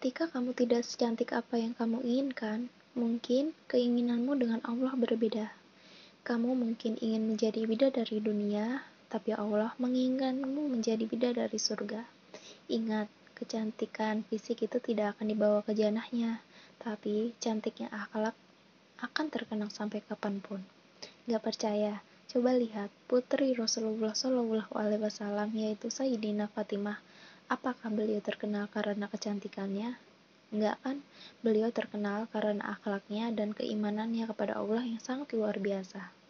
[0.00, 5.52] Ketika kamu tidak secantik apa yang kamu inginkan, mungkin keinginanmu dengan Allah berbeda.
[6.24, 8.80] Kamu mungkin ingin menjadi bidadari dunia,
[9.12, 12.08] tapi Allah menginginkanmu menjadi bidadari surga.
[12.72, 16.40] Ingat, kecantikan fisik itu tidak akan dibawa ke janahnya,
[16.80, 18.32] tapi cantiknya akhlak
[19.04, 20.64] akan terkenang sampai kapan pun.
[21.28, 22.00] Gak percaya?
[22.24, 27.04] Coba lihat putri Rasulullah Wasallam yaitu Sayyidina Fatimah.
[27.50, 29.98] Apakah beliau terkenal karena kecantikannya?
[30.54, 31.02] Enggak kan?
[31.42, 36.14] Beliau terkenal karena akhlaknya dan keimanannya kepada Allah yang sangat luar biasa.